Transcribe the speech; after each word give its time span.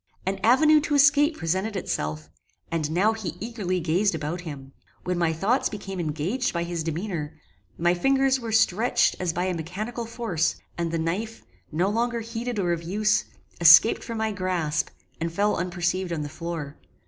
An 0.25 0.39
avenue 0.43 0.79
to 0.81 0.95
escape 0.95 1.37
presented 1.37 1.75
itself; 1.75 2.27
and 2.71 2.89
now 2.89 3.13
he 3.13 3.37
eagerly 3.39 3.79
gazed 3.79 4.15
about 4.15 4.41
him: 4.41 4.71
when 5.03 5.15
my 5.19 5.31
thoughts 5.31 5.69
became 5.69 5.99
engaged 5.99 6.53
by 6.53 6.63
his 6.63 6.81
demeanour, 6.83 7.39
my 7.77 7.93
fingers 7.93 8.39
were 8.39 8.51
stretched 8.51 9.15
as 9.19 9.31
by 9.31 9.45
a 9.45 9.53
mechanical 9.53 10.07
force, 10.07 10.55
and 10.75 10.89
the 10.89 10.97
knife, 10.97 11.43
no 11.71 11.87
longer 11.87 12.21
heeded 12.21 12.57
or 12.57 12.73
of 12.73 12.81
use, 12.81 13.25
escaped 13.59 14.03
from 14.03 14.17
my 14.17 14.31
grasp, 14.31 14.89
and 15.19 15.31
fell 15.31 15.55
unperceived 15.55 16.11
on 16.11 16.21
the 16.21 16.29
floor. 16.29 16.79